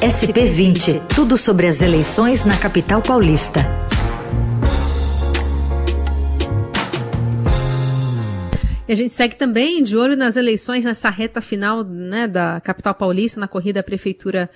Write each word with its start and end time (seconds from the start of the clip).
SP20, 0.00 1.02
tudo 1.12 1.36
sobre 1.36 1.66
as 1.66 1.82
eleições 1.82 2.44
na 2.44 2.56
capital 2.56 3.02
paulista. 3.02 3.60
E 8.86 8.92
a 8.92 8.94
gente 8.94 9.12
segue 9.12 9.34
também 9.34 9.82
de 9.82 9.96
olho 9.96 10.16
nas 10.16 10.36
eleições 10.36 10.84
nessa 10.84 11.10
reta 11.10 11.40
final 11.40 11.82
né, 11.82 12.28
da 12.28 12.60
capital 12.60 12.94
paulista, 12.94 13.40
na 13.40 13.48
corrida 13.48 13.80
à 13.80 13.82
prefeitura 13.82 14.48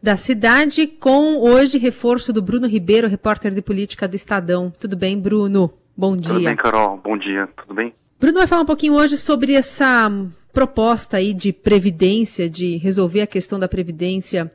da 0.00 0.16
cidade, 0.16 0.86
com 0.86 1.38
hoje 1.38 1.76
reforço 1.76 2.32
do 2.32 2.40
Bruno 2.40 2.68
Ribeiro, 2.68 3.08
repórter 3.08 3.52
de 3.52 3.60
política 3.60 4.06
do 4.06 4.14
Estadão. 4.14 4.72
Tudo 4.78 4.96
bem, 4.96 5.18
Bruno? 5.20 5.72
Bom 5.96 6.16
dia. 6.16 6.34
Tudo 6.34 6.44
bem, 6.44 6.56
Carol. 6.56 7.00
Bom 7.02 7.18
dia. 7.18 7.48
Tudo 7.56 7.74
bem? 7.74 7.92
Bruno 8.20 8.38
vai 8.38 8.46
falar 8.46 8.62
um 8.62 8.66
pouquinho 8.66 8.94
hoje 8.94 9.18
sobre 9.18 9.54
essa 9.54 10.08
proposta 10.54 11.16
aí 11.16 11.34
de 11.34 11.52
previdência, 11.52 12.48
de 12.48 12.76
resolver 12.76 13.20
a 13.22 13.26
questão 13.26 13.58
da 13.58 13.68
previdência 13.68 14.50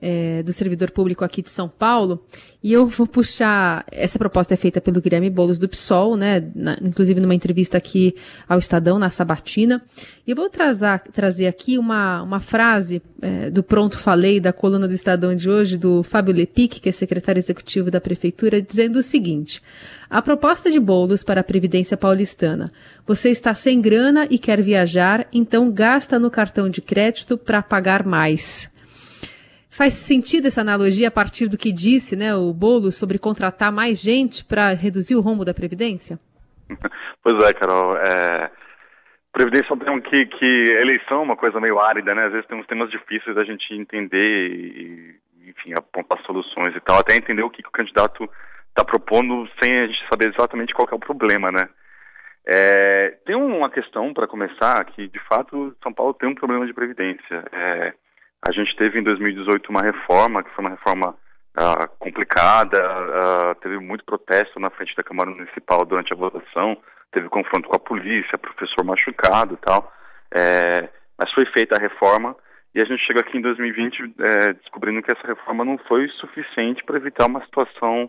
é, 0.00 0.42
do 0.42 0.52
servidor 0.52 0.90
público 0.90 1.24
aqui 1.24 1.42
de 1.42 1.50
São 1.50 1.68
Paulo. 1.68 2.24
E 2.62 2.72
eu 2.72 2.86
vou 2.86 3.06
puxar. 3.06 3.84
Essa 3.90 4.18
proposta 4.18 4.54
é 4.54 4.56
feita 4.56 4.80
pelo 4.80 5.00
Guilherme 5.00 5.30
Boulos 5.30 5.58
do 5.58 5.68
PSOL, 5.68 6.16
né? 6.16 6.50
Na, 6.54 6.76
inclusive 6.82 7.20
numa 7.20 7.34
entrevista 7.34 7.78
aqui 7.78 8.14
ao 8.48 8.58
Estadão, 8.58 8.98
na 8.98 9.10
Sabatina. 9.10 9.82
E 10.26 10.30
eu 10.30 10.36
vou 10.36 10.48
trazer, 10.48 11.00
trazer 11.12 11.46
aqui 11.46 11.78
uma, 11.78 12.22
uma 12.22 12.40
frase 12.40 13.02
é, 13.20 13.50
do 13.50 13.62
Pronto 13.62 13.98
Falei, 13.98 14.40
da 14.40 14.52
coluna 14.52 14.86
do 14.86 14.94
Estadão 14.94 15.34
de 15.34 15.48
hoje, 15.48 15.76
do 15.76 16.02
Fábio 16.02 16.34
Lepic, 16.34 16.80
que 16.80 16.88
é 16.88 16.92
secretário 16.92 17.38
executivo 17.38 17.90
da 17.90 18.00
Prefeitura, 18.00 18.60
dizendo 18.60 18.98
o 18.98 19.02
seguinte. 19.02 19.62
A 20.08 20.20
proposta 20.20 20.70
de 20.70 20.80
bolos 20.80 21.22
para 21.22 21.40
a 21.40 21.44
Previdência 21.44 21.96
Paulistana. 21.96 22.72
Você 23.06 23.30
está 23.30 23.54
sem 23.54 23.80
grana 23.80 24.26
e 24.28 24.38
quer 24.38 24.60
viajar, 24.60 25.26
então 25.32 25.70
gasta 25.70 26.18
no 26.18 26.30
cartão 26.30 26.68
de 26.68 26.80
crédito 26.80 27.38
para 27.38 27.62
pagar 27.62 28.04
mais. 28.04 28.68
Faz 29.80 29.94
sentido 29.94 30.46
essa 30.46 30.60
analogia 30.60 31.08
a 31.08 31.10
partir 31.10 31.48
do 31.48 31.56
que 31.56 31.72
disse 31.72 32.14
né, 32.14 32.34
o 32.34 32.52
Bolo 32.52 32.92
sobre 32.92 33.18
contratar 33.18 33.72
mais 33.72 33.98
gente 33.98 34.44
para 34.44 34.74
reduzir 34.74 35.16
o 35.16 35.22
rombo 35.22 35.42
da 35.42 35.54
Previdência? 35.54 36.18
Pois 37.24 37.42
é, 37.42 37.54
Carol. 37.54 37.96
É... 37.96 38.50
Previdência 39.32 39.72
é 39.72 39.74
um 39.74 39.78
tema 39.78 40.00
que, 40.02 40.26
que 40.26 40.64
eleição 40.82 41.20
é 41.20 41.22
uma 41.22 41.36
coisa 41.36 41.58
meio 41.58 41.80
árida, 41.80 42.14
né? 42.14 42.26
Às 42.26 42.32
vezes 42.32 42.46
tem 42.46 42.60
uns 42.60 42.66
temas 42.66 42.90
difíceis 42.90 43.34
da 43.34 43.42
gente 43.42 43.72
entender 43.72 44.50
e, 44.50 45.16
enfim, 45.48 45.72
apontar 45.74 46.20
soluções 46.26 46.76
e 46.76 46.80
tal, 46.80 46.98
até 46.98 47.16
entender 47.16 47.42
o 47.42 47.48
que, 47.48 47.62
que 47.62 47.68
o 47.68 47.72
candidato 47.72 48.28
está 48.68 48.84
propondo 48.84 49.48
sem 49.62 49.80
a 49.80 49.86
gente 49.86 50.06
saber 50.10 50.28
exatamente 50.28 50.74
qual 50.74 50.88
é 50.92 50.94
o 50.94 50.98
problema, 50.98 51.48
né? 51.50 51.66
É, 52.46 53.16
tem 53.24 53.34
uma 53.34 53.70
questão 53.70 54.12
para 54.12 54.28
começar 54.28 54.84
que, 54.84 55.08
de 55.08 55.20
fato, 55.20 55.74
São 55.82 55.90
Paulo 55.90 56.12
tem 56.12 56.28
um 56.28 56.34
problema 56.34 56.66
de 56.66 56.74
previdência. 56.74 57.44
É, 57.50 57.94
a 58.46 58.52
gente 58.52 58.74
teve 58.76 58.98
em 58.98 59.02
2018 59.02 59.68
uma 59.68 59.82
reforma, 59.82 60.42
que 60.42 60.50
foi 60.50 60.64
uma 60.64 60.70
reforma 60.70 61.14
uh, 61.58 61.88
complicada, 61.98 62.78
uh, 62.78 63.54
teve 63.56 63.78
muito 63.78 64.04
protesto 64.04 64.58
na 64.58 64.70
frente 64.70 64.94
da 64.96 65.02
Câmara 65.02 65.30
Municipal 65.30 65.84
durante 65.84 66.12
a 66.12 66.16
votação, 66.16 66.76
teve 67.12 67.28
confronto 67.28 67.68
com 67.68 67.76
a 67.76 67.80
polícia, 67.80 68.38
professor 68.38 68.84
machucado 68.84 69.54
e 69.54 69.56
tal. 69.58 69.92
É, 70.34 70.88
mas 71.18 71.32
foi 71.32 71.44
feita 71.46 71.76
a 71.76 71.80
reforma 71.80 72.36
e 72.74 72.80
a 72.80 72.84
gente 72.84 73.04
chega 73.04 73.20
aqui 73.20 73.36
em 73.36 73.42
2020 73.42 74.14
é, 74.20 74.52
descobrindo 74.54 75.02
que 75.02 75.12
essa 75.12 75.26
reforma 75.26 75.64
não 75.64 75.76
foi 75.88 76.08
suficiente 76.20 76.84
para 76.84 76.96
evitar 76.96 77.26
uma 77.26 77.44
situação 77.44 78.08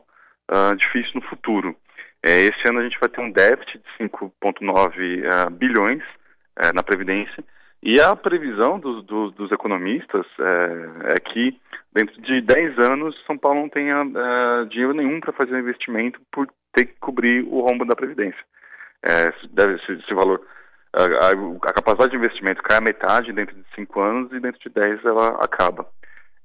uh, 0.51 0.75
difícil 0.75 1.13
no 1.15 1.21
futuro. 1.23 1.75
É, 2.23 2.41
esse 2.41 2.69
ano 2.69 2.79
a 2.79 2.83
gente 2.83 2.99
vai 2.99 3.09
ter 3.09 3.19
um 3.19 3.31
déficit 3.31 3.79
de 3.79 4.05
5,9 4.05 5.49
bilhões 5.53 6.03
é, 6.59 6.71
na 6.71 6.83
Previdência 6.83 7.43
e 7.83 7.99
a 7.99 8.15
previsão 8.15 8.79
dos, 8.79 9.51
economistas 9.51 10.25
é, 10.39 11.15
é, 11.15 11.19
que 11.19 11.59
dentro 11.91 12.21
de 12.21 12.41
10 12.41 12.77
anos 12.79 13.15
São 13.25 13.37
Paulo 13.37 13.61
não 13.61 13.69
tenha 13.69 14.03
é, 14.03 14.65
dinheiro 14.65 14.93
nenhum 14.93 15.19
para 15.19 15.33
fazer 15.33 15.59
investimento 15.59 16.19
por 16.31 16.47
ter 16.73 16.85
que 16.85 16.99
cobrir 16.99 17.43
o 17.43 17.61
rombo 17.61 17.85
da 17.85 17.95
Previdência. 17.95 18.39
É, 19.03 19.33
deve 19.51 19.75
esse, 19.75 19.93
esse 19.93 20.13
valor, 20.13 20.41
a, 20.93 21.29
a, 21.69 21.73
capacidade 21.73 22.11
de 22.11 22.17
investimento 22.17 22.61
cai 22.61 22.77
a 22.77 22.81
metade 22.81 23.33
dentro 23.33 23.55
de 23.55 23.65
5 23.75 23.99
anos 23.99 24.31
e 24.31 24.39
dentro 24.39 24.59
de 24.61 24.69
10 24.69 25.03
ela 25.03 25.27
acaba. 25.43 25.87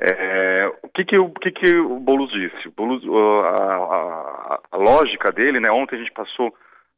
É, 0.00 0.72
o 0.82 0.88
que 0.88 1.04
que, 1.04 1.18
o 1.18 1.30
que 1.30 1.50
que 1.50 1.76
o 1.76 1.98
Boulos 2.00 2.30
disse? 2.30 2.68
O 2.68 2.72
Boulos, 2.72 3.02
a, 3.44 3.48
a, 3.48 4.60
a 4.72 4.76
lógica 4.76 5.32
dele, 5.32 5.58
né? 5.58 5.70
Ontem 5.70 5.96
a 5.96 5.98
gente 5.98 6.12
passou 6.12 6.54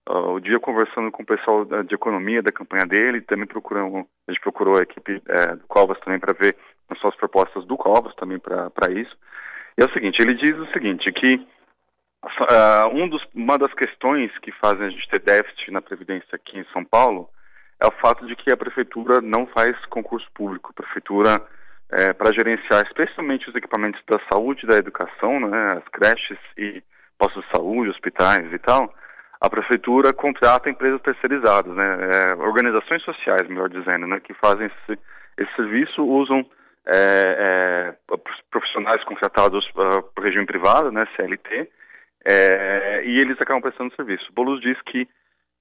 uh, 0.08 0.32
o 0.32 0.40
dia 0.40 0.58
conversando 0.58 1.10
com 1.10 1.22
o 1.22 1.26
pessoal 1.26 1.64
de 1.64 1.94
economia 1.94 2.42
da 2.42 2.50
campanha 2.50 2.86
dele, 2.86 3.20
também 3.20 3.46
procuramos, 3.46 4.06
a 4.26 4.32
gente 4.32 4.42
procurou 4.42 4.78
a 4.78 4.82
equipe 4.82 5.22
é, 5.28 5.54
do 5.54 5.66
Covas 5.66 5.98
também 6.00 6.18
para 6.18 6.32
ver 6.32 6.56
as 6.88 6.98
suas 6.98 7.14
propostas 7.16 7.64
do 7.66 7.76
Covas 7.76 8.14
também 8.14 8.38
para 8.38 8.90
isso. 8.90 9.16
E 9.78 9.82
é 9.82 9.86
o 9.86 9.92
seguinte, 9.92 10.20
ele 10.20 10.34
diz 10.34 10.56
o 10.56 10.66
seguinte, 10.72 11.12
que 11.12 11.36
uh, 12.24 12.88
um 12.92 13.08
dos, 13.08 13.22
uma 13.34 13.58
das 13.58 13.72
questões 13.74 14.36
que 14.38 14.50
fazem 14.52 14.86
a 14.86 14.90
gente 14.90 15.08
ter 15.08 15.20
déficit 15.20 15.70
na 15.70 15.82
Previdência 15.82 16.34
aqui 16.34 16.58
em 16.58 16.64
São 16.72 16.84
Paulo 16.84 17.28
é 17.80 17.86
o 17.86 17.92
fato 17.92 18.26
de 18.26 18.34
que 18.34 18.52
a 18.52 18.56
Prefeitura 18.56 19.20
não 19.20 19.46
faz 19.46 19.76
concurso 19.86 20.26
público. 20.34 20.70
A 20.70 20.82
Prefeitura, 20.82 21.40
é, 21.92 22.12
para 22.12 22.32
gerenciar 22.32 22.84
especialmente 22.86 23.48
os 23.48 23.54
equipamentos 23.54 24.00
da 24.06 24.18
saúde 24.32 24.64
e 24.64 24.68
da 24.68 24.76
educação, 24.76 25.38
né, 25.40 25.68
as 25.76 25.88
creches 25.88 26.38
e 26.56 26.82
postos 27.16 27.44
de 27.44 27.50
saúde, 27.50 27.90
hospitais 27.90 28.52
e 28.52 28.58
tal, 28.58 28.92
a 29.40 29.48
prefeitura 29.48 30.12
contrata 30.12 30.68
empresas 30.68 31.00
terceirizadas, 31.02 31.74
né, 31.74 31.98
é, 32.10 32.34
organizações 32.36 33.02
sociais, 33.02 33.48
melhor 33.48 33.68
dizendo, 33.68 34.06
né, 34.06 34.20
que 34.20 34.34
fazem 34.34 34.66
esse, 34.66 34.98
esse 35.38 35.54
serviço, 35.54 36.04
usam 36.04 36.44
é, 36.86 37.94
é, 38.08 38.16
profissionais 38.50 39.04
contratados 39.04 39.64
uh, 39.70 40.02
por 40.14 40.24
regime 40.24 40.46
privado, 40.46 40.90
né, 40.90 41.06
CLT, 41.14 41.70
é, 42.24 43.02
e 43.04 43.18
eles 43.18 43.40
acabam 43.40 43.62
prestando 43.62 43.94
serviço. 43.94 44.32
Boulos 44.32 44.60
diz 44.60 44.80
que 44.82 45.02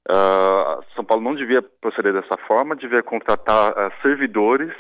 uh, 0.10 0.84
São 0.96 1.06
Paulo 1.06 1.24
não 1.24 1.36
devia 1.36 1.62
proceder 1.62 2.14
dessa 2.14 2.38
forma, 2.48 2.76
devia 2.76 3.04
contratar 3.04 3.72
uh, 3.72 3.92
servidores 4.02 4.74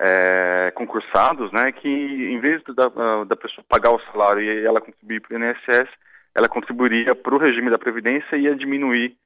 é, 0.00 0.72
concursados, 0.74 1.52
né, 1.52 1.72
que 1.72 1.88
em 1.88 2.38
vez 2.40 2.62
da, 2.64 3.24
da 3.24 3.36
pessoa 3.36 3.64
pagar 3.68 3.90
o 3.92 4.00
salário 4.12 4.42
e 4.42 4.64
ela 4.64 4.80
contribuir 4.80 5.20
para 5.20 5.36
o 5.36 5.38
INSS, 5.38 5.88
ela 6.34 6.48
contribuiria 6.48 7.14
para 7.14 7.34
o 7.34 7.38
regime 7.38 7.70
da 7.70 7.78
Previdência 7.78 8.36
e 8.36 8.42
ia 8.42 8.54
diminuir 8.54 9.16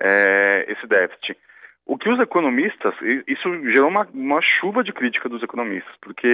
é, 0.00 0.72
esse 0.72 0.86
déficit. 0.86 1.36
O 1.86 1.96
que 1.96 2.08
os 2.08 2.18
economistas, 2.18 2.94
isso 3.28 3.48
gerou 3.70 3.88
uma, 3.88 4.08
uma 4.12 4.40
chuva 4.42 4.82
de 4.82 4.92
crítica 4.92 5.28
dos 5.28 5.42
economistas, 5.42 5.94
porque 6.00 6.32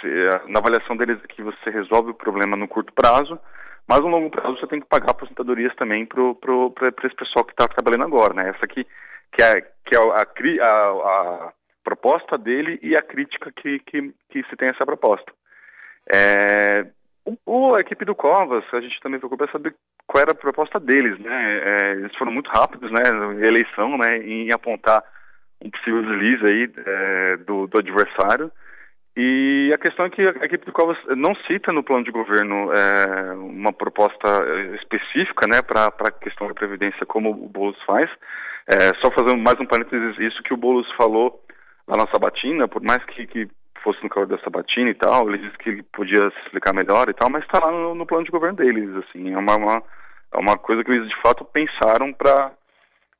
se, 0.00 0.08
na 0.48 0.58
avaliação 0.58 0.96
deles 0.96 1.18
é 1.22 1.26
que 1.28 1.40
você 1.40 1.70
resolve 1.70 2.10
o 2.10 2.14
problema 2.14 2.56
no 2.56 2.66
curto 2.66 2.92
prazo, 2.92 3.38
mas 3.88 4.00
no 4.00 4.08
longo 4.08 4.28
prazo 4.28 4.58
você 4.58 4.66
tem 4.66 4.80
que 4.80 4.88
pagar 4.88 5.12
aposentadorias 5.12 5.74
também 5.76 6.04
para 6.04 6.88
esse 7.04 7.14
pessoal 7.14 7.44
que 7.44 7.52
está 7.52 7.68
trabalhando 7.68 8.04
agora, 8.04 8.34
né? 8.34 8.50
Essa 8.50 8.64
aqui 8.64 8.84
que 9.32 9.42
é, 9.42 9.60
que 9.60 9.94
é 9.94 9.98
a, 9.98 10.66
a, 10.66 10.68
a, 10.68 11.52
proposta 11.84 12.36
dele 12.36 12.78
e 12.82 12.96
a 12.96 13.02
crítica 13.02 13.50
que, 13.52 13.78
que, 13.80 14.12
que 14.30 14.42
se 14.50 14.56
tem 14.56 14.68
essa 14.68 14.84
proposta. 14.84 15.32
É, 16.12 16.86
equipe 17.88 18.04
do 18.04 18.14
Covas, 18.14 18.64
a 18.72 18.80
gente 18.80 19.00
também 19.00 19.18
ficou 19.18 19.36
para 19.36 19.50
saber 19.50 19.74
qual 20.06 20.22
era 20.22 20.32
a 20.32 20.34
proposta 20.34 20.78
deles, 20.78 21.18
né? 21.18 21.58
É, 21.64 21.92
eles 21.92 22.14
foram 22.16 22.30
muito 22.30 22.50
rápidos, 22.50 22.90
né, 22.90 23.00
eleição, 23.46 23.96
né, 23.96 24.18
em 24.18 24.52
apontar 24.52 25.02
um 25.60 25.70
possível 25.70 26.02
deslize 26.02 26.46
aí 26.46 26.70
é, 26.86 27.36
do, 27.38 27.66
do, 27.66 27.78
adversário. 27.78 28.52
E 29.16 29.72
a 29.74 29.78
questão 29.78 30.04
é 30.04 30.10
que 30.10 30.22
a 30.22 30.44
equipe 30.44 30.64
do 30.64 30.72
Covas 30.72 30.96
não 31.16 31.34
cita 31.46 31.72
no 31.72 31.82
plano 31.82 32.04
de 32.04 32.12
governo 32.12 32.70
é, 32.72 33.32
uma 33.32 33.72
proposta 33.72 34.28
específica, 34.76 35.48
né, 35.48 35.60
para 35.62 35.86
a 35.86 36.10
questão 36.12 36.46
da 36.46 36.54
previdência 36.54 37.04
como 37.04 37.30
o 37.30 37.48
Boulos 37.48 37.82
faz. 37.84 38.08
É, 38.68 38.94
só 39.02 39.10
fazendo 39.10 39.38
mais 39.38 39.58
um 39.58 39.66
parênteses, 39.66 40.18
isso 40.18 40.42
que 40.42 40.54
o 40.54 40.56
Boulos 40.56 40.86
falou 40.96 41.42
lá 41.88 41.96
na 41.96 42.06
Sabatina, 42.12 42.68
por 42.68 42.82
mais 42.82 43.02
que, 43.06 43.26
que 43.26 43.48
fosse 43.82 44.02
no 44.02 44.08
calor 44.08 44.26
da 44.26 44.38
Sabatina 44.38 44.90
e 44.90 44.94
tal, 44.94 45.28
ele 45.28 45.38
disse 45.38 45.58
que 45.58 45.70
ele 45.70 45.82
podia 45.82 46.20
se 46.20 46.40
explicar 46.44 46.74
melhor 46.74 47.08
e 47.08 47.14
tal, 47.14 47.30
mas 47.30 47.42
está 47.44 47.58
lá 47.64 47.70
no, 47.70 47.94
no, 47.94 48.06
plano 48.06 48.24
de 48.24 48.30
governo 48.30 48.56
deles, 48.56 48.90
assim, 48.96 49.32
é 49.32 49.38
uma, 49.38 49.56
uma, 49.56 49.82
é 50.32 50.38
uma 50.38 50.56
coisa 50.58 50.84
que 50.84 50.90
eles 50.90 51.08
de 51.08 51.20
fato 51.20 51.44
pensaram 51.44 52.12
para 52.12 52.52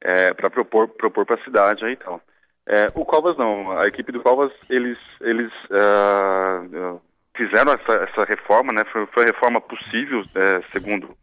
é, 0.00 0.32
para 0.32 0.50
propor 0.50 0.88
propor 0.88 1.26
para 1.26 1.36
a 1.36 1.44
cidade 1.44 1.84
aí 1.84 1.92
e 1.92 1.96
tal. 1.96 2.20
É, 2.66 2.86
o 2.94 3.04
Covas 3.04 3.36
não, 3.36 3.78
a 3.78 3.86
equipe 3.88 4.12
do 4.12 4.20
Covas 4.20 4.52
eles 4.68 4.98
eles 5.20 5.52
uh, 5.70 7.00
fizeram 7.36 7.72
essa, 7.72 8.04
essa 8.04 8.24
reforma, 8.28 8.72
né? 8.72 8.82
Foi, 8.92 9.06
foi 9.06 9.22
a 9.24 9.26
reforma 9.26 9.60
possível, 9.60 10.22
é, 10.34 10.62
segundo 10.72 11.16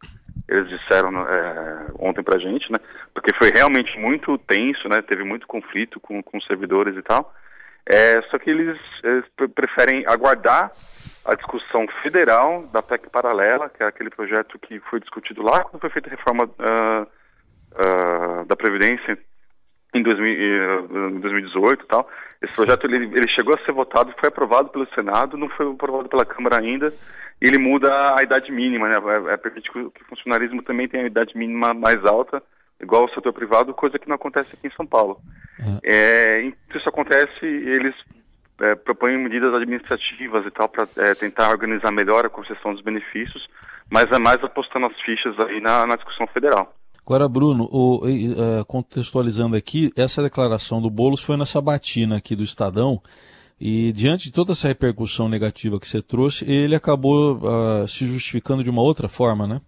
eles 0.48 0.68
disseram 0.68 1.10
é, 1.28 1.86
ontem 1.98 2.22
pra 2.22 2.38
gente, 2.38 2.70
né? 2.70 2.78
Porque 3.12 3.34
foi 3.36 3.50
realmente 3.54 3.98
muito 3.98 4.38
tenso, 4.38 4.88
né? 4.88 5.02
Teve 5.02 5.24
muito 5.24 5.46
conflito 5.46 5.98
com, 6.00 6.22
com 6.22 6.40
servidores 6.40 6.96
e 6.96 7.02
tal. 7.02 7.34
É, 7.88 8.20
só 8.30 8.38
que 8.38 8.50
eles, 8.50 8.78
eles, 9.04 9.24
preferem 9.54 10.04
aguardar 10.08 10.72
a 11.24 11.34
discussão 11.34 11.86
federal 12.02 12.66
da 12.72 12.82
PEC 12.82 13.08
paralela, 13.10 13.68
que 13.68 13.82
é 13.82 13.86
aquele 13.86 14.10
projeto 14.10 14.58
que 14.58 14.80
foi 14.80 15.00
discutido 15.00 15.42
lá 15.42 15.62
quando 15.64 15.80
foi 15.80 15.90
feita 15.90 16.08
a 16.08 16.16
reforma 16.16 16.44
uh, 16.44 17.02
uh, 17.02 18.44
da 18.46 18.56
Previdência 18.56 19.18
em, 19.94 20.02
2000, 20.02 21.10
em 21.10 21.20
2018 21.20 21.84
e 21.84 21.86
tal. 21.86 22.08
Esse 22.42 22.54
projeto 22.54 22.84
ele, 22.84 23.06
ele 23.06 23.28
chegou 23.28 23.54
a 23.54 23.64
ser 23.64 23.72
votado, 23.72 24.14
foi 24.18 24.28
aprovado 24.28 24.68
pelo 24.68 24.86
Senado, 24.94 25.36
não 25.36 25.48
foi 25.50 25.70
aprovado 25.70 26.08
pela 26.08 26.24
Câmara 26.24 26.60
ainda. 26.60 26.92
E 27.40 27.48
ele 27.48 27.58
muda 27.58 28.14
a 28.16 28.22
idade 28.22 28.50
mínima, 28.50 28.88
né? 28.88 28.96
É, 28.96 29.34
é 29.34 29.36
permite 29.36 29.70
que 29.70 29.78
o 29.78 29.92
funcionarismo 30.08 30.62
também 30.62 30.88
tenha 30.88 31.04
a 31.04 31.06
idade 31.06 31.36
mínima 31.36 31.74
mais 31.74 32.04
alta, 32.04 32.42
igual 32.80 33.02
ao 33.02 33.14
setor 33.14 33.32
privado, 33.32 33.74
coisa 33.74 33.98
que 33.98 34.08
não 34.08 34.16
acontece 34.16 34.54
aqui 34.54 34.66
em 34.66 34.76
São 34.76 34.86
Paulo. 34.86 35.20
Uhum. 35.58 35.78
É, 35.82 36.42
isso 36.42 36.88
acontece, 36.88 37.44
eles 37.44 37.94
é, 38.60 38.74
propõem 38.74 39.18
medidas 39.18 39.52
administrativas 39.54 40.46
e 40.46 40.50
tal 40.50 40.68
para 40.68 40.86
é, 40.96 41.14
tentar 41.14 41.50
organizar 41.50 41.90
melhor 41.92 42.24
a 42.24 42.30
concessão 42.30 42.72
dos 42.72 42.82
benefícios, 42.82 43.46
mas 43.90 44.10
é 44.10 44.18
mais 44.18 44.42
apostando 44.42 44.86
as 44.86 45.00
fichas 45.00 45.34
aí 45.46 45.60
na, 45.60 45.86
na 45.86 45.96
discussão 45.96 46.26
federal. 46.28 46.74
Agora, 47.06 47.28
Bruno, 47.28 47.68
o, 47.70 48.04
uh, 48.04 48.64
contextualizando 48.66 49.54
aqui, 49.54 49.92
essa 49.96 50.22
declaração 50.22 50.82
do 50.82 50.90
Boulos 50.90 51.22
foi 51.22 51.36
nessa 51.36 51.60
batina 51.60 52.16
aqui 52.16 52.34
do 52.34 52.42
Estadão, 52.42 53.00
e 53.60 53.92
diante 53.92 54.24
de 54.24 54.32
toda 54.32 54.52
essa 54.52 54.66
repercussão 54.66 55.28
negativa 55.28 55.78
que 55.78 55.86
você 55.86 56.02
trouxe, 56.02 56.44
ele 56.50 56.74
acabou 56.74 57.36
uh, 57.36 57.86
se 57.86 58.06
justificando 58.06 58.64
de 58.64 58.70
uma 58.70 58.82
outra 58.82 59.08
forma, 59.08 59.46
né? 59.46 59.60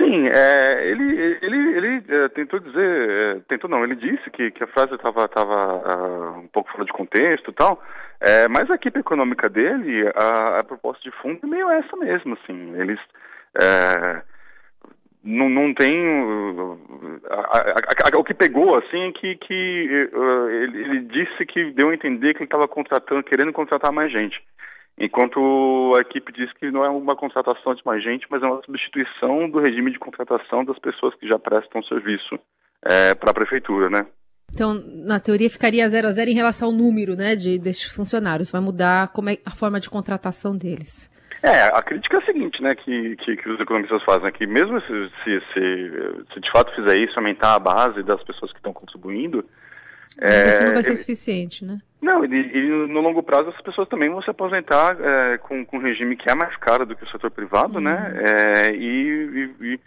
Sim, 0.00 0.28
é, 0.28 0.88
ele, 0.88 1.38
ele, 1.42 1.76
ele 1.76 2.04
é, 2.08 2.28
tentou 2.30 2.58
dizer, 2.58 3.10
é, 3.10 3.40
tentou 3.48 3.68
não, 3.68 3.84
ele 3.84 3.94
disse 3.96 4.30
que, 4.30 4.50
que 4.50 4.64
a 4.64 4.66
frase 4.68 4.94
estava 4.94 5.28
tava, 5.28 5.76
uh, 5.76 6.38
um 6.38 6.48
pouco 6.48 6.72
fora 6.72 6.86
de 6.86 6.92
contexto 6.92 7.50
e 7.50 7.54
tal, 7.54 7.82
é, 8.18 8.48
mas 8.48 8.70
a 8.70 8.76
equipe 8.76 8.98
econômica 8.98 9.46
dele, 9.50 10.08
a, 10.14 10.60
a, 10.60 10.64
proposta 10.64 11.02
de 11.02 11.14
fundo 11.18 11.40
é 11.42 11.46
meio 11.46 11.68
essa 11.68 11.94
mesmo, 11.98 12.32
assim, 12.32 12.80
eles 12.80 12.98
é, 13.60 14.22
não, 15.22 15.50
não 15.50 15.74
tem. 15.74 15.92
A, 17.28 17.34
a, 17.34 18.16
a, 18.16 18.18
o 18.18 18.24
que 18.24 18.32
pegou, 18.32 18.78
assim, 18.78 19.08
é 19.08 19.12
que, 19.12 19.36
que 19.36 20.10
uh, 20.14 20.48
ele, 20.48 20.78
ele, 20.82 21.00
disse 21.00 21.44
que 21.44 21.72
deu 21.72 21.90
a 21.90 21.94
entender 21.94 22.32
que 22.32 22.38
ele 22.38 22.46
estava 22.46 22.66
contratando, 22.66 23.22
querendo 23.22 23.52
contratar 23.52 23.92
mais 23.92 24.10
gente. 24.10 24.42
Enquanto 24.98 25.94
a 25.96 26.00
equipe 26.00 26.32
diz 26.32 26.52
que 26.54 26.70
não 26.70 26.84
é 26.84 26.90
uma 26.90 27.16
contratação 27.16 27.74
de 27.74 27.82
mais 27.84 28.02
gente, 28.02 28.26
mas 28.30 28.42
é 28.42 28.46
uma 28.46 28.62
substituição 28.62 29.48
do 29.48 29.58
regime 29.58 29.90
de 29.90 29.98
contratação 29.98 30.64
das 30.64 30.78
pessoas 30.78 31.14
que 31.14 31.26
já 31.26 31.38
prestam 31.38 31.82
serviço 31.84 32.38
é, 32.84 33.14
para 33.14 33.30
a 33.30 33.34
prefeitura, 33.34 33.88
né? 33.88 34.06
Então, 34.52 34.74
na 34.74 35.20
teoria, 35.20 35.48
ficaria 35.48 35.88
zero 35.88 36.08
a 36.08 36.10
zero 36.10 36.28
em 36.28 36.34
relação 36.34 36.68
ao 36.68 36.74
número 36.74 37.14
né, 37.14 37.36
de, 37.36 37.58
desses 37.58 37.90
funcionários. 37.92 38.50
Vai 38.50 38.60
mudar 38.60 39.08
como 39.12 39.30
é 39.30 39.38
a 39.46 39.50
forma 39.52 39.78
de 39.80 39.88
contratação 39.88 40.56
deles. 40.56 41.08
É, 41.42 41.68
a 41.68 41.80
crítica 41.82 42.18
é 42.18 42.20
a 42.20 42.26
seguinte, 42.26 42.62
né, 42.62 42.74
que, 42.74 43.16
que, 43.16 43.36
que 43.36 43.48
os 43.48 43.58
economistas 43.58 44.02
fazem, 44.04 44.28
é 44.28 44.32
que 44.32 44.46
mesmo 44.46 44.78
se, 44.82 45.10
se, 45.24 45.40
se, 45.54 46.34
se, 46.34 46.40
de 46.40 46.50
fato 46.50 46.74
fizer 46.74 46.98
isso, 46.98 47.14
aumentar 47.16 47.54
a 47.54 47.58
base 47.58 48.02
das 48.02 48.22
pessoas 48.24 48.52
que 48.52 48.58
estão 48.58 48.72
contribuindo... 48.72 49.44
É, 50.18 50.64
não 50.64 50.74
vai 50.74 50.82
ser 50.82 50.90
ele, 50.90 50.96
suficiente, 50.96 51.64
né? 51.64 51.80
Não, 52.00 52.24
e, 52.24 52.28
e, 52.28 52.86
no 52.88 53.00
longo 53.00 53.22
prazo 53.22 53.50
as 53.50 53.60
pessoas 53.60 53.88
também 53.88 54.08
vão 54.08 54.22
se 54.22 54.30
aposentar 54.30 54.96
é, 55.00 55.38
com, 55.38 55.64
com 55.64 55.76
um 55.76 55.80
regime 55.80 56.16
que 56.16 56.30
é 56.30 56.34
mais 56.34 56.54
caro 56.56 56.86
do 56.86 56.96
que 56.96 57.04
o 57.04 57.10
setor 57.10 57.30
privado, 57.30 57.80
né, 57.80 57.92
uhum. 57.92 58.22
né, 58.22 58.74
e, 58.74 59.54
e 59.60 59.80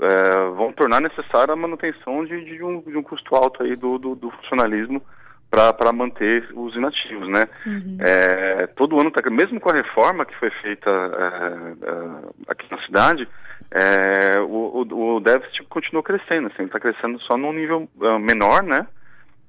é, 0.00 0.50
vão 0.56 0.72
tornar 0.72 1.00
necessária 1.00 1.52
a 1.52 1.56
manutenção 1.56 2.24
de, 2.24 2.44
de, 2.44 2.62
um, 2.62 2.80
de 2.80 2.96
um 2.96 3.02
custo 3.02 3.34
alto 3.34 3.62
aí 3.62 3.74
do, 3.76 3.98
do, 3.98 4.14
do 4.14 4.30
funcionalismo 4.30 5.02
para 5.50 5.92
manter 5.92 6.48
os 6.52 6.74
inativos, 6.74 7.28
né? 7.28 7.46
Uhum. 7.64 7.96
É, 8.00 8.66
todo 8.74 8.98
ano, 8.98 9.10
tá, 9.10 9.28
mesmo 9.30 9.60
com 9.60 9.70
a 9.70 9.74
reforma 9.74 10.26
que 10.26 10.34
foi 10.36 10.50
feita 10.50 10.90
é, 10.90 11.90
é, 11.90 12.28
aqui 12.48 12.66
na 12.70 12.84
cidade, 12.84 13.28
é, 13.70 14.40
o, 14.40 14.84
o, 14.90 15.16
o, 15.16 15.20
déficit 15.20 15.62
continuou 15.68 16.02
crescendo, 16.02 16.48
assim, 16.48 16.64
está 16.64 16.80
crescendo 16.80 17.20
só 17.20 17.36
num 17.36 17.52
nível 17.52 17.88
uh, 18.00 18.18
menor, 18.18 18.62
né? 18.62 18.86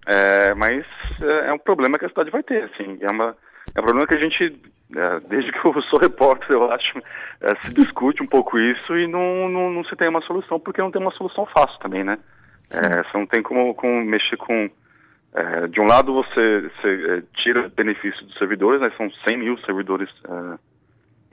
É, 0.05 0.53
mas 0.53 0.85
é, 1.21 1.49
é, 1.49 1.53
um 1.53 1.57
problema 1.57 1.97
que 1.97 2.05
a 2.05 2.09
cidade 2.09 2.29
vai 2.29 2.43
ter, 2.43 2.63
assim, 2.63 2.97
é, 3.01 3.11
uma, 3.11 3.35
é 3.75 3.79
um 3.79 3.83
problema 3.83 4.07
que 4.07 4.15
a 4.15 4.19
gente, 4.19 4.61
é, 4.95 5.19
desde 5.27 5.51
que 5.51 5.65
eu 5.65 5.81
sou 5.89 5.99
repórter, 5.99 6.51
eu 6.51 6.71
acho, 6.71 7.01
se 7.65 7.73
discute 7.73 8.21
um 8.21 8.27
pouco 8.27 8.59
isso 8.59 8.95
e 8.95 9.07
não, 9.07 9.49
não, 9.49 9.69
não, 9.71 9.83
se 9.85 9.95
tem 9.95 10.07
uma 10.07 10.21
solução, 10.21 10.59
porque 10.59 10.81
não 10.81 10.91
tem 10.91 11.01
uma 11.01 11.11
solução 11.11 11.45
fácil 11.47 11.79
também, 11.79 12.03
né? 12.03 12.17
você 12.67 13.17
não 13.17 13.27
tem 13.27 13.43
como, 13.43 13.75
como 13.75 14.03
mexer 14.03 14.37
com 14.37 14.69
é, 15.35 15.67
de 15.67 15.81
um 15.81 15.85
lado 15.85 16.13
você, 16.13 16.61
você 16.61 17.17
é, 17.17 17.23
tira 17.41 17.69
benefício 17.75 18.25
dos 18.25 18.37
servidores, 18.37 18.79
né, 18.79 18.89
são 18.95 19.11
100 19.27 19.37
mil 19.37 19.57
servidores 19.59 20.09
é, 20.23 20.31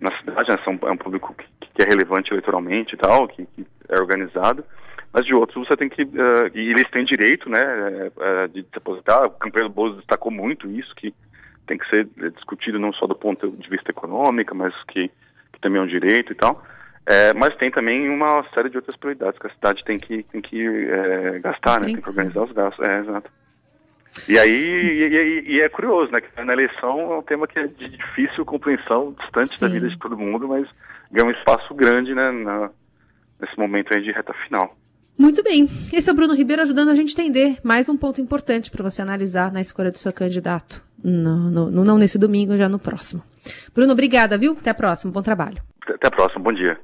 na 0.01 0.19
cidade, 0.19 0.51
né, 0.51 0.59
são, 0.65 0.77
é 0.83 0.91
um 0.91 0.97
público 0.97 1.33
que, 1.35 1.47
que, 1.73 1.83
é 1.83 1.87
relevante 1.87 2.33
eleitoralmente 2.33 2.95
e 2.95 2.99
tal, 2.99 3.29
que, 3.29 3.47
que, 3.47 3.65
é 3.89 4.01
organizado, 4.01 4.65
mas 5.13 5.27
de 5.27 5.35
outros 5.35 5.67
você 5.67 5.77
tem 5.77 5.89
que, 5.89 6.03
uh, 6.03 6.51
e 6.55 6.71
eles 6.71 6.89
têm 6.91 7.05
direito, 7.05 7.49
né, 7.49 7.61
uh, 8.17 8.49
de 8.49 8.63
se 8.63 8.77
aposentar, 8.77 9.27
o 9.27 9.31
campeão 9.31 9.69
do 9.69 9.75
Bozo 9.75 9.97
destacou 9.97 10.33
muito 10.33 10.71
isso, 10.71 10.95
que 10.95 11.15
tem 11.67 11.79
que 11.79 11.89
ser 11.89 12.09
discutido 12.35 12.79
não 12.79 12.93
só 12.93 13.07
do 13.07 13.15
ponto 13.15 13.51
de 13.51 13.69
vista 13.69 13.91
econômico, 13.91 14.55
mas 14.55 14.75
que, 14.85 15.09
que 15.53 15.61
também 15.61 15.81
é 15.81 15.85
um 15.85 15.89
direito 15.89 16.33
e 16.33 16.35
tal, 16.35 16.63
é, 17.05 17.33
mas 17.35 17.57
tem 17.57 17.71
também 17.71 18.09
uma 18.09 18.45
série 18.55 18.71
de 18.71 18.77
outras 18.77 18.97
prioridades 18.97 19.39
que 19.39 19.47
a 19.47 19.51
cidade 19.51 19.85
tem 19.85 19.99
que, 19.99 20.23
tem 20.25 20.41
que 20.41 20.65
é, 20.67 21.41
gastar, 21.41 21.81
né? 21.81 21.87
Tem 21.87 22.01
que 22.01 22.09
organizar 22.09 22.45
os 22.45 22.53
gastos. 22.53 22.87
É, 22.87 23.01
exato. 23.01 23.31
E 24.29 24.39
aí, 24.39 24.51
e, 24.51 25.53
e, 25.55 25.61
é 25.61 25.69
curioso, 25.69 26.13
né? 26.13 26.21
Que 26.21 26.45
na 26.45 26.53
eleição 26.53 27.13
é 27.13 27.19
um 27.19 27.23
tema 27.23 27.49
que 27.49 27.59
é 27.59 27.67
de 27.67 27.89
difícil 27.89 28.45
compreensão, 28.45 29.17
distante 29.19 29.59
Sim. 29.59 29.67
da 29.67 29.73
vida 29.73 29.89
de 29.89 29.99
todo 29.99 30.17
mundo, 30.17 30.47
mas 30.47 30.69
ganha 31.11 31.27
um 31.27 31.33
espaço 31.33 31.75
grande, 31.75 32.15
né? 32.15 32.31
Na, 32.31 32.71
nesse 33.41 33.59
momento 33.59 33.93
aí 33.93 34.03
de 34.03 34.13
reta 34.13 34.33
final. 34.47 34.77
Muito 35.17 35.43
bem. 35.43 35.69
Esse 35.93 36.11
é 36.11 36.13
o 36.13 36.17
Bruno 36.17 36.35
Ribeiro 36.35 36.63
ajudando 36.63 36.89
a 36.89 36.95
gente 36.95 37.19
a 37.19 37.25
entender 37.25 37.59
mais 37.63 37.89
um 37.89 37.97
ponto 37.97 38.21
importante 38.21 38.71
para 38.71 38.83
você 38.83 39.03
analisar 39.03 39.53
na 39.53 39.61
escolha 39.61 39.91
do 39.91 39.99
seu 39.99 40.13
candidato. 40.13 40.83
No, 41.03 41.51
no, 41.51 41.85
não 41.85 41.99
nesse 41.99 42.19
domingo, 42.19 42.57
já 42.57 42.69
no 42.69 42.79
próximo. 42.79 43.23
Bruno, 43.75 43.93
obrigada, 43.93 44.39
viu? 44.39 44.53
Até 44.53 44.71
a 44.71 44.75
próxima. 44.75 45.13
Bom 45.13 45.23
trabalho. 45.23 45.61
Até 45.87 46.09
a 46.09 46.11
próxima. 46.11 46.43
Bom 46.43 46.53
dia. 46.53 46.79